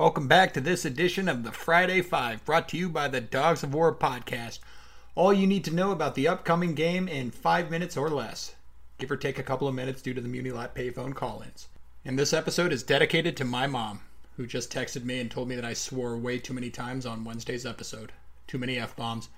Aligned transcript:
Welcome 0.00 0.28
back 0.28 0.54
to 0.54 0.62
this 0.62 0.86
edition 0.86 1.28
of 1.28 1.42
the 1.42 1.52
Friday 1.52 2.00
Five, 2.00 2.42
brought 2.46 2.70
to 2.70 2.78
you 2.78 2.88
by 2.88 3.06
the 3.06 3.20
Dogs 3.20 3.62
of 3.62 3.74
War 3.74 3.94
podcast. 3.94 4.58
All 5.14 5.30
you 5.30 5.46
need 5.46 5.62
to 5.64 5.74
know 5.74 5.90
about 5.90 6.14
the 6.14 6.26
upcoming 6.26 6.72
game 6.72 7.06
in 7.06 7.30
five 7.30 7.70
minutes 7.70 7.98
or 7.98 8.08
less, 8.08 8.54
give 8.96 9.10
or 9.10 9.18
take 9.18 9.38
a 9.38 9.42
couple 9.42 9.68
of 9.68 9.74
minutes 9.74 10.00
due 10.00 10.14
to 10.14 10.20
the 10.22 10.26
Muni 10.26 10.52
Lot 10.52 10.74
payphone 10.74 11.14
call 11.14 11.42
ins. 11.42 11.68
And 12.02 12.18
this 12.18 12.32
episode 12.32 12.72
is 12.72 12.82
dedicated 12.82 13.36
to 13.36 13.44
my 13.44 13.66
mom, 13.66 14.00
who 14.38 14.46
just 14.46 14.72
texted 14.72 15.04
me 15.04 15.20
and 15.20 15.30
told 15.30 15.48
me 15.48 15.54
that 15.54 15.66
I 15.66 15.74
swore 15.74 16.16
way 16.16 16.38
too 16.38 16.54
many 16.54 16.70
times 16.70 17.04
on 17.04 17.22
Wednesday's 17.22 17.66
episode. 17.66 18.10
Too 18.46 18.56
many 18.56 18.78
F 18.78 18.96
bombs. 18.96 19.28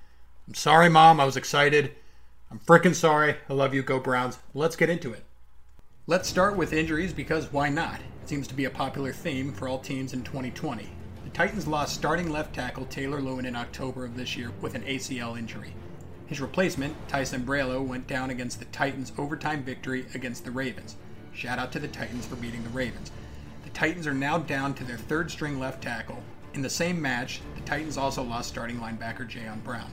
I'm 0.47 0.55
sorry, 0.55 0.89
Mom. 0.89 1.19
I 1.19 1.25
was 1.25 1.37
excited. 1.37 1.91
I'm 2.53 2.61
freaking 2.61 2.95
sorry. 2.95 3.35
I 3.51 3.53
love 3.53 3.75
you. 3.75 3.83
Go 3.83 3.99
Browns. 3.99 4.39
Let's 4.55 4.77
get 4.77 4.91
into 4.91 5.13
it. 5.13 5.25
Let's 6.07 6.29
start 6.29 6.57
with 6.57 6.73
injuries 6.73 7.13
because 7.13 7.53
why 7.53 7.69
not? 7.69 7.99
It 8.23 8.29
seems 8.29 8.47
to 8.47 8.55
be 8.55 8.67
a 8.67 8.71
popular 8.71 9.13
theme 9.13 9.53
for 9.53 9.67
all 9.67 9.81
teams 9.81 10.13
in 10.13 10.23
2020. 10.23 10.89
The 11.25 11.31
Titans 11.31 11.67
lost 11.67 11.93
starting 11.93 12.31
left 12.31 12.55
tackle 12.55 12.87
Taylor 12.87 13.21
Lewan 13.21 13.47
in 13.47 13.57
October 13.57 14.05
of 14.05 14.17
this 14.17 14.37
year 14.37 14.53
with 14.61 14.77
an 14.77 14.85
ACL 14.85 15.37
injury. 15.37 15.75
His 16.27 16.41
replacement, 16.41 16.95
Tyson 17.09 17.45
Sambrailo, 17.45 17.85
went 17.85 18.07
down 18.07 18.31
against 18.31 18.61
the 18.61 18.65
Titans' 18.67 19.11
overtime 19.19 19.65
victory 19.65 20.07
against 20.15 20.45
the 20.45 20.53
Ravens. 20.53 20.95
Shout 21.35 21.59
out 21.59 21.73
to 21.73 21.81
the 21.81 21.89
Titans 21.89 22.25
for 22.25 22.37
beating 22.37 22.63
the 22.63 22.71
Ravens. 22.71 23.11
The 23.65 23.71
Titans 23.71 24.07
are 24.07 24.15
now 24.15 24.39
down 24.39 24.75
to 24.75 24.85
their 24.85 24.99
third 24.99 25.29
string 25.29 25.59
left 25.59 25.83
tackle. 25.83 26.23
In 26.55 26.63
the 26.63 26.71
same 26.71 27.03
match, 27.03 27.41
the 27.57 27.63
Titans 27.63 27.97
also 27.97 28.23
lost 28.23 28.49
starting 28.49 28.77
linebacker 28.77 29.29
Jayon 29.29 29.65
Brown. 29.65 29.91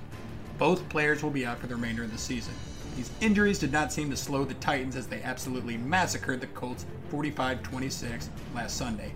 Both 0.59 0.87
players 0.87 1.23
will 1.23 1.31
be 1.31 1.47
out 1.47 1.57
for 1.57 1.65
the 1.65 1.75
remainder 1.75 2.03
of 2.03 2.11
the 2.11 2.17
season. 2.19 2.53
These 2.95 3.11
injuries 3.21 3.59
did 3.59 3.71
not 3.71 3.93
seem 3.93 4.09
to 4.09 4.17
slow 4.17 4.45
the 4.45 4.53
Titans 4.55 4.95
as 4.95 5.07
they 5.07 5.21
absolutely 5.21 5.77
massacred 5.77 6.41
the 6.41 6.47
Colts 6.47 6.85
45 7.09 7.63
26 7.63 8.29
last 8.53 8.77
Sunday. 8.77 9.13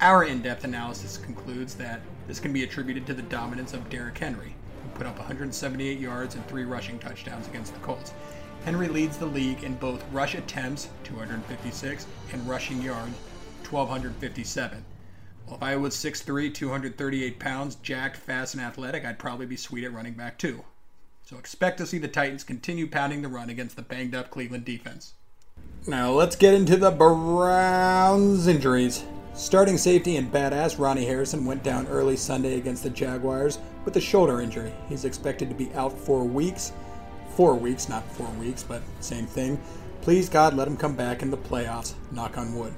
Our 0.00 0.24
in 0.24 0.40
depth 0.40 0.64
analysis 0.64 1.18
concludes 1.18 1.74
that 1.74 2.00
this 2.26 2.40
can 2.40 2.52
be 2.52 2.62
attributed 2.62 3.06
to 3.06 3.14
the 3.14 3.22
dominance 3.22 3.74
of 3.74 3.90
Derrick 3.90 4.16
Henry, 4.16 4.54
who 4.82 4.88
put 4.98 5.06
up 5.06 5.18
178 5.18 5.98
yards 5.98 6.34
and 6.34 6.46
three 6.46 6.64
rushing 6.64 6.98
touchdowns 6.98 7.46
against 7.48 7.74
the 7.74 7.80
Colts. 7.80 8.12
Henry 8.64 8.88
leads 8.88 9.16
the 9.16 9.26
league 9.26 9.62
in 9.62 9.74
both 9.74 10.04
rush 10.12 10.34
attempts, 10.34 10.88
256, 11.04 12.06
and 12.32 12.48
rushing 12.48 12.82
yards, 12.82 13.16
1,257. 13.70 14.84
Well, 15.46 15.56
if 15.56 15.62
I 15.62 15.76
was 15.76 15.94
6'3, 15.94 16.52
238 16.52 17.38
pounds, 17.38 17.74
jacked, 17.76 18.16
fast, 18.16 18.54
and 18.54 18.62
athletic, 18.62 19.04
I'd 19.04 19.18
probably 19.18 19.46
be 19.46 19.56
sweet 19.56 19.84
at 19.84 19.92
running 19.92 20.14
back 20.14 20.38
too. 20.38 20.64
So 21.30 21.38
expect 21.38 21.78
to 21.78 21.86
see 21.86 21.98
the 21.98 22.08
Titans 22.08 22.42
continue 22.42 22.88
pounding 22.88 23.22
the 23.22 23.28
run 23.28 23.50
against 23.50 23.76
the 23.76 23.82
banged 23.82 24.16
up 24.16 24.30
Cleveland 24.30 24.64
defense. 24.64 25.12
Now 25.86 26.10
let's 26.10 26.34
get 26.34 26.54
into 26.54 26.76
the 26.76 26.90
Browns 26.90 28.48
injuries. 28.48 29.04
Starting 29.32 29.78
safety 29.78 30.16
and 30.16 30.32
badass 30.32 30.76
Ronnie 30.76 31.04
Harrison 31.04 31.44
went 31.44 31.62
down 31.62 31.86
early 31.86 32.16
Sunday 32.16 32.58
against 32.58 32.82
the 32.82 32.90
Jaguars 32.90 33.60
with 33.84 33.94
a 33.94 34.00
shoulder 34.00 34.40
injury. 34.40 34.72
He's 34.88 35.04
expected 35.04 35.48
to 35.50 35.54
be 35.54 35.72
out 35.74 35.96
four 35.96 36.24
weeks. 36.24 36.72
Four 37.36 37.54
weeks, 37.54 37.88
not 37.88 38.10
four 38.10 38.28
weeks, 38.30 38.64
but 38.64 38.82
same 38.98 39.26
thing. 39.26 39.56
Please 40.00 40.28
God, 40.28 40.54
let 40.54 40.66
him 40.66 40.76
come 40.76 40.96
back 40.96 41.22
in 41.22 41.30
the 41.30 41.38
playoffs. 41.38 41.94
Knock 42.10 42.38
on 42.38 42.56
wood. 42.56 42.74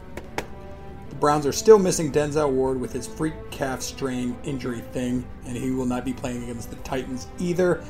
The 1.09 1.15
Browns 1.15 1.47
are 1.47 1.53
still 1.53 1.79
missing 1.79 2.13
Denzel 2.13 2.53
Ward 2.53 2.79
with 2.79 2.93
his 2.93 3.07
freak 3.07 3.51
calf 3.51 3.81
strain 3.81 4.37
injury 4.45 4.81
thing, 4.93 5.25
and 5.47 5.57
he 5.57 5.71
will 5.71 5.87
not 5.87 6.05
be 6.05 6.13
playing 6.13 6.43
against 6.43 6.69
the 6.69 6.77
Titans 6.77 7.29
either. 7.39 7.83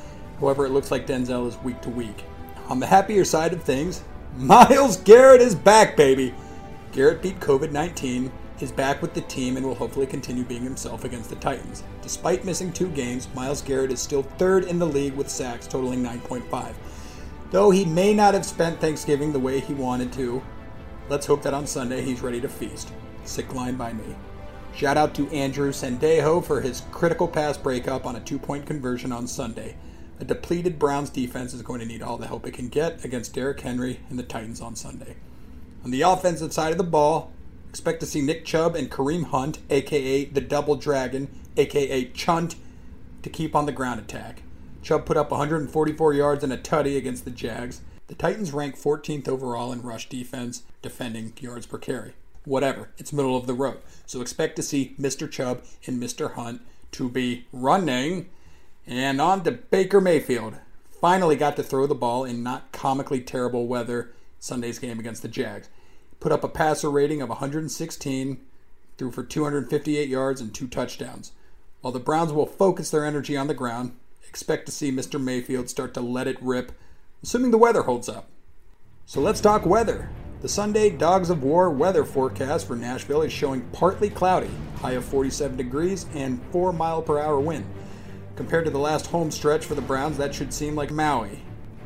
However, 0.42 0.66
it 0.66 0.70
looks 0.70 0.90
like 0.90 1.06
Denzel 1.06 1.46
is 1.46 1.56
week 1.58 1.80
to 1.82 1.88
week. 1.88 2.24
On 2.68 2.80
the 2.80 2.86
happier 2.86 3.24
side 3.24 3.52
of 3.52 3.62
things, 3.62 4.02
Myles 4.36 4.96
Garrett 4.96 5.40
is 5.40 5.54
back, 5.54 5.96
baby. 5.96 6.34
Garrett 6.90 7.22
beat 7.22 7.38
COVID 7.38 7.70
19, 7.70 8.30
is 8.58 8.72
back 8.72 9.00
with 9.00 9.14
the 9.14 9.20
team, 9.22 9.56
and 9.56 9.64
will 9.64 9.76
hopefully 9.76 10.06
continue 10.06 10.42
being 10.42 10.64
himself 10.64 11.04
against 11.04 11.30
the 11.30 11.36
Titans. 11.36 11.84
Despite 12.02 12.44
missing 12.44 12.72
two 12.72 12.88
games, 12.88 13.28
Myles 13.34 13.62
Garrett 13.62 13.92
is 13.92 14.00
still 14.00 14.24
third 14.24 14.64
in 14.64 14.80
the 14.80 14.86
league 14.86 15.14
with 15.14 15.30
sacks, 15.30 15.68
totaling 15.68 16.02
9.5. 16.02 16.74
Though 17.52 17.70
he 17.70 17.84
may 17.84 18.12
not 18.12 18.34
have 18.34 18.44
spent 18.44 18.80
Thanksgiving 18.80 19.32
the 19.32 19.38
way 19.38 19.60
he 19.60 19.74
wanted 19.74 20.12
to, 20.14 20.42
let's 21.08 21.26
hope 21.26 21.42
that 21.42 21.54
on 21.54 21.68
Sunday 21.68 22.02
he's 22.02 22.20
ready 22.20 22.40
to 22.40 22.48
feast. 22.48 22.92
Sick 23.22 23.54
line 23.54 23.76
by 23.76 23.92
me. 23.92 24.16
Shout 24.74 24.96
out 24.96 25.14
to 25.14 25.30
Andrew 25.30 25.70
Sendejo 25.70 26.44
for 26.44 26.60
his 26.60 26.82
critical 26.90 27.28
pass 27.28 27.56
breakup 27.56 28.06
on 28.06 28.16
a 28.16 28.20
two 28.20 28.40
point 28.40 28.66
conversion 28.66 29.12
on 29.12 29.28
Sunday. 29.28 29.76
A 30.20 30.24
depleted 30.24 30.78
Browns 30.78 31.10
defense 31.10 31.52
is 31.52 31.62
going 31.62 31.80
to 31.80 31.86
need 31.86 32.02
all 32.02 32.16
the 32.16 32.26
help 32.26 32.46
it 32.46 32.54
can 32.54 32.68
get 32.68 33.04
against 33.04 33.34
Derrick 33.34 33.60
Henry 33.60 34.00
and 34.08 34.18
the 34.18 34.22
Titans 34.22 34.60
on 34.60 34.76
Sunday. 34.76 35.16
On 35.84 35.90
the 35.90 36.02
offensive 36.02 36.52
side 36.52 36.70
of 36.70 36.78
the 36.78 36.84
ball, 36.84 37.32
expect 37.68 38.00
to 38.00 38.06
see 38.06 38.20
Nick 38.20 38.44
Chubb 38.44 38.76
and 38.76 38.90
Kareem 38.90 39.24
Hunt, 39.24 39.58
aka 39.68 40.24
the 40.26 40.40
Double 40.40 40.76
Dragon, 40.76 41.28
aka 41.56 42.04
Chunt, 42.12 42.54
to 43.22 43.30
keep 43.30 43.56
on 43.56 43.66
the 43.66 43.72
ground 43.72 43.98
attack. 43.98 44.42
Chubb 44.82 45.06
put 45.06 45.16
up 45.16 45.30
144 45.30 46.14
yards 46.14 46.44
and 46.44 46.52
a 46.52 46.58
tutty 46.58 46.96
against 46.96 47.24
the 47.24 47.30
Jags. 47.30 47.80
The 48.08 48.14
Titans 48.14 48.52
rank 48.52 48.76
14th 48.76 49.28
overall 49.28 49.72
in 49.72 49.82
rush 49.82 50.08
defense, 50.08 50.62
defending 50.82 51.32
yards 51.40 51.66
per 51.66 51.78
carry. 51.78 52.14
Whatever, 52.44 52.90
it's 52.98 53.12
middle 53.12 53.36
of 53.36 53.46
the 53.46 53.54
road. 53.54 53.78
So 54.06 54.20
expect 54.20 54.56
to 54.56 54.62
see 54.62 54.94
Mr. 55.00 55.30
Chubb 55.30 55.62
and 55.86 56.02
Mr. 56.02 56.34
Hunt 56.34 56.60
to 56.92 57.08
be 57.08 57.46
running 57.52 58.28
and 58.86 59.20
on 59.20 59.44
to 59.44 59.52
Baker 59.52 60.00
Mayfield. 60.00 60.54
Finally 61.00 61.36
got 61.36 61.56
to 61.56 61.62
throw 61.62 61.86
the 61.86 61.94
ball 61.94 62.24
in 62.24 62.42
not 62.42 62.72
comically 62.72 63.20
terrible 63.20 63.66
weather 63.66 64.12
Sunday's 64.38 64.78
game 64.78 64.98
against 64.98 65.22
the 65.22 65.28
Jags. 65.28 65.68
Put 66.20 66.32
up 66.32 66.44
a 66.44 66.48
passer 66.48 66.90
rating 66.90 67.20
of 67.20 67.28
116, 67.28 68.40
threw 68.98 69.10
for 69.10 69.24
258 69.24 70.08
yards 70.08 70.40
and 70.40 70.54
two 70.54 70.68
touchdowns. 70.68 71.32
While 71.80 71.92
the 71.92 71.98
Browns 71.98 72.32
will 72.32 72.46
focus 72.46 72.90
their 72.90 73.04
energy 73.04 73.36
on 73.36 73.48
the 73.48 73.54
ground, 73.54 73.96
expect 74.28 74.66
to 74.66 74.72
see 74.72 74.92
Mr. 74.92 75.20
Mayfield 75.20 75.68
start 75.68 75.94
to 75.94 76.00
let 76.00 76.28
it 76.28 76.40
rip, 76.40 76.72
assuming 77.22 77.50
the 77.50 77.58
weather 77.58 77.82
holds 77.82 78.08
up. 78.08 78.28
So 79.06 79.20
let's 79.20 79.40
talk 79.40 79.66
weather. 79.66 80.08
The 80.42 80.48
Sunday 80.48 80.90
Dogs 80.90 81.30
of 81.30 81.42
War 81.42 81.70
weather 81.70 82.04
forecast 82.04 82.66
for 82.66 82.76
Nashville 82.76 83.22
is 83.22 83.32
showing 83.32 83.62
partly 83.72 84.10
cloudy, 84.10 84.50
high 84.76 84.92
of 84.92 85.04
47 85.04 85.56
degrees, 85.56 86.06
and 86.14 86.40
4 86.50 86.72
mile 86.72 87.02
per 87.02 87.18
hour 87.18 87.38
wind. 87.38 87.64
Compared 88.42 88.64
to 88.64 88.72
the 88.72 88.78
last 88.78 89.06
home 89.06 89.30
stretch 89.30 89.64
for 89.64 89.76
the 89.76 89.80
Browns, 89.80 90.18
that 90.18 90.34
should 90.34 90.52
seem 90.52 90.74
like 90.74 90.90
Maui. 90.90 91.42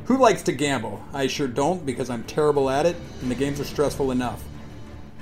Who 0.06 0.16
likes 0.16 0.40
to 0.44 0.52
gamble? 0.52 1.04
I 1.12 1.26
sure 1.26 1.48
don't 1.48 1.84
because 1.84 2.08
I'm 2.08 2.24
terrible 2.24 2.70
at 2.70 2.86
it 2.86 2.96
and 3.20 3.30
the 3.30 3.34
games 3.34 3.60
are 3.60 3.64
stressful 3.64 4.10
enough. 4.10 4.42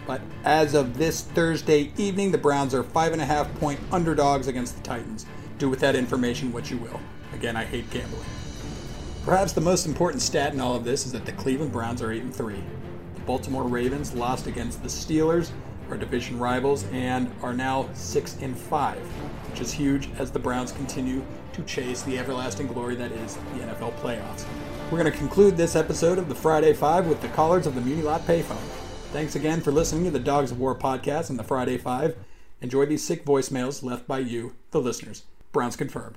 But 0.07 0.21
as 0.45 0.75
of 0.75 0.97
this 0.97 1.23
Thursday 1.23 1.91
evening, 1.97 2.31
the 2.31 2.39
Browns 2.39 2.73
are 2.73 2.85
five 2.85 3.13
and 3.13 3.21
a 3.21 3.25
half 3.25 3.53
point 3.57 3.81
underdogs 3.91 4.47
against 4.47 4.77
the 4.77 4.83
Titans. 4.85 5.27
Do 5.59 5.69
with 5.69 5.81
that 5.81 5.97
information 5.97 6.53
what 6.53 6.71
you 6.71 6.79
will. 6.79 7.01
Again, 7.33 7.57
I 7.57 7.65
hate 7.65 7.91
gambling. 7.91 8.29
Perhaps 9.25 9.55
the 9.55 9.61
most 9.61 9.87
important 9.87 10.23
stat 10.23 10.55
in 10.55 10.61
all 10.61 10.77
of 10.77 10.85
this 10.85 11.05
is 11.05 11.11
that 11.11 11.27
the 11.27 11.33
Cleveland 11.33 11.73
Browns 11.73 12.01
are 12.01 12.13
8 12.13 12.23
and 12.23 12.35
3. 12.35 12.55
The 13.17 13.21
Baltimore 13.23 13.65
Ravens 13.65 14.15
lost 14.15 14.47
against 14.47 14.85
the 14.85 14.89
Steelers, 14.89 15.51
our 15.91 15.97
division 15.97 16.39
rivals, 16.39 16.85
and 16.93 17.31
are 17.43 17.55
now 17.55 17.89
6 17.95 18.39
and 18.41 18.57
5 18.57 19.35
which 19.55 19.61
is 19.61 19.73
huge 19.73 20.09
as 20.19 20.33
the 20.33 20.39
Browns 20.41 20.73
continue 20.73 21.23
to 21.53 21.63
chase 21.63 22.03
the 22.03 22.19
everlasting 22.19 22.67
glory 22.67 22.97
that 22.97 23.13
is 23.13 23.37
the 23.37 23.61
NFL 23.61 23.95
playoffs. 24.01 24.45
We're 24.91 24.99
going 24.99 25.13
to 25.13 25.17
conclude 25.17 25.57
this 25.57 25.77
episode 25.77 26.19
of 26.19 26.29
the 26.29 26.35
Friday 26.35 26.73
Five 26.73 27.07
with 27.07 27.23
the 27.23 27.29
callers 27.29 27.65
of 27.65 27.77
the 27.77 27.81
Muni 27.81 28.03
Lot 28.03 28.23
payphone. 28.23 28.67
Thanks 29.13 29.37
again 29.37 29.61
for 29.61 29.71
listening 29.71 30.03
to 30.07 30.11
the 30.11 30.19
Dogs 30.19 30.51
of 30.51 30.59
War 30.59 30.75
podcast 30.75 31.31
and 31.31 31.39
the 31.39 31.45
Friday 31.45 31.79
Five. 31.79 32.17
Enjoy 32.63 32.85
these 32.85 33.05
sick 33.05 33.25
voicemails 33.25 33.85
left 33.85 34.09
by 34.09 34.19
you, 34.19 34.57
the 34.73 34.81
listeners. 34.81 35.23
Browns 35.53 35.77
confirmed. 35.77 36.17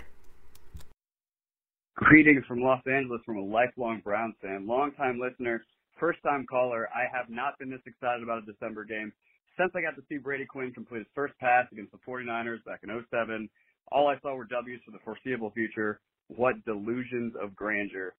Greetings 1.94 2.44
from 2.47 2.63
Los 2.63 2.81
Angeles 2.88 3.21
from 3.24 3.38
a 3.38 3.45
lifelong 3.45 4.01
Browns 4.03 4.33
fan, 4.42 4.65
longtime 4.65 5.19
listener, 5.19 5.63
first 6.00 6.24
time 6.24 6.47
caller. 6.50 6.89
I 6.89 7.06
have 7.15 7.30
not 7.30 7.59
been 7.59 7.69
this 7.69 7.81
excited 7.86 8.24
about 8.24 8.42
a 8.42 8.51
December 8.51 8.83
game 8.83 9.13
since 9.57 9.71
I 9.75 9.81
got 9.81 9.95
to 9.95 10.06
see 10.09 10.18
Brady 10.18 10.45
Quinn 10.45 10.71
complete 10.74 11.00
his 11.00 11.07
first 11.15 11.33
pass 11.39 11.65
against 11.71 11.92
the 11.92 12.00
49ers 12.07 12.63
back 12.65 12.81
in 12.83 12.89
07, 12.89 13.50
all 13.92 14.07
I 14.07 14.19
saw 14.21 14.36
were 14.36 14.45
W's 14.45 14.80
for 14.86 14.92
the 14.92 15.04
foreseeable 15.04 15.51
future. 15.51 16.00
What 16.27 16.63
delusions 16.65 17.33
of 17.42 17.56
grandeur. 17.56 18.13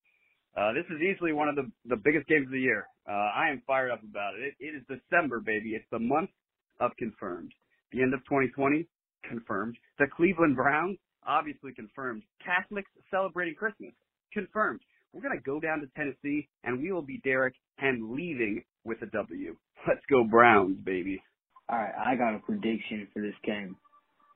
Uh, 0.57 0.73
this 0.73 0.85
is 0.89 1.01
easily 1.01 1.31
one 1.31 1.47
of 1.47 1.55
the, 1.55 1.69
the 1.85 1.95
biggest 1.95 2.27
games 2.27 2.47
of 2.47 2.51
the 2.51 2.59
year. 2.59 2.87
Uh, 3.07 3.13
I 3.13 3.49
am 3.51 3.61
fired 3.67 3.91
up 3.91 4.01
about 4.03 4.33
it. 4.35 4.53
it. 4.59 4.65
It 4.65 4.73
is 4.75 4.83
December, 4.89 5.39
baby. 5.39 5.77
It's 5.77 5.85
the 5.91 5.99
month 5.99 6.31
of 6.79 6.91
confirmed. 6.97 7.53
The 7.91 8.01
end 8.01 8.13
of 8.13 8.19
2020, 8.25 8.87
confirmed. 9.27 9.77
The 9.99 10.07
Cleveland 10.15 10.55
Browns, 10.55 10.97
obviously 11.25 11.71
confirmed. 11.73 12.23
Catholics 12.43 12.89
celebrating 13.11 13.55
Christmas, 13.55 13.93
confirmed. 14.33 14.81
We're 15.13 15.21
going 15.21 15.37
to 15.37 15.43
go 15.43 15.59
down 15.59 15.81
to 15.81 15.87
Tennessee 15.95 16.47
and 16.63 16.81
we 16.81 16.91
will 16.91 17.01
be 17.01 17.21
Derek 17.23 17.55
and 17.79 18.11
leaving 18.11 18.63
with 18.83 19.01
a 19.01 19.07
W. 19.07 19.55
Let's 19.87 20.05
go 20.09 20.23
Browns, 20.23 20.77
baby. 20.83 21.21
All 21.69 21.77
right, 21.77 21.93
I 22.03 22.15
got 22.15 22.35
a 22.35 22.39
prediction 22.39 23.07
for 23.13 23.21
this 23.21 23.35
game. 23.45 23.75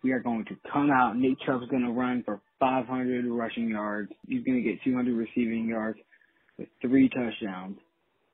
We 0.04 0.12
are 0.12 0.20
going 0.20 0.46
to 0.46 0.56
come 0.72 0.92
out. 0.92 1.18
Nick 1.18 1.38
Chubb's 1.46 1.68
going 1.70 1.84
to 1.86 1.92
run 1.92 2.24
for 2.24 2.42
500 2.60 3.26
rushing 3.26 3.70
yards. 3.70 4.12
He's 4.28 4.44
going 4.44 4.62
to 4.62 4.70
get 4.70 4.84
200 4.84 5.16
receiving 5.16 5.68
yards 5.68 5.98
with 6.58 6.68
three 6.82 7.10
touchdowns. 7.10 7.78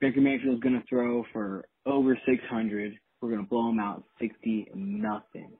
Baker 0.02 0.22
Mayfield's 0.22 0.62
going 0.62 0.80
to 0.80 0.88
throw 0.88 1.24
for 1.32 1.66
over 1.86 2.18
600. 2.28 2.94
We're 3.22 3.30
going 3.30 3.44
to 3.44 3.50
blow 3.50 3.70
him 3.70 3.80
out 3.80 4.04
60 4.20 4.72
nothing. 4.74 5.52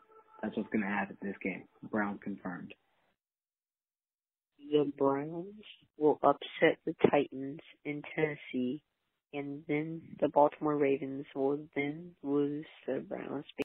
That's 0.42 0.56
what's 0.56 0.70
going 0.70 0.84
to 0.84 0.88
happen 0.88 1.18
this 1.22 1.36
game. 1.44 1.64
Browns 1.92 2.20
confirmed. 2.24 2.74
The 4.60 4.92
Browns 4.98 5.56
will 5.98 6.20
upset 6.24 6.78
the 6.86 6.96
Titans 7.10 7.60
in 7.86 8.02
Tennessee, 8.16 8.82
and 9.34 9.64
then 9.68 10.02
the 10.20 10.30
Baltimore 10.30 10.78
Ravens 10.78 11.26
will 11.36 11.60
then 11.76 12.12
lose 12.24 12.66
to 12.86 12.96
the 12.96 13.02
Browns. 13.02 13.46